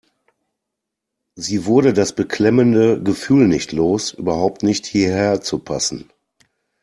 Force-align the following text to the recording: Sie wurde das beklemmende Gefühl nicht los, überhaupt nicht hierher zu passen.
Sie 1.35 1.67
wurde 1.67 1.93
das 1.93 2.13
beklemmende 2.15 3.03
Gefühl 3.03 3.47
nicht 3.47 3.71
los, 3.71 4.09
überhaupt 4.15 4.63
nicht 4.63 4.87
hierher 4.87 5.41
zu 5.41 5.59
passen. 5.59 6.09